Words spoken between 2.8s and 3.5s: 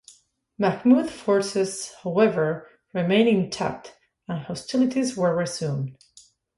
remained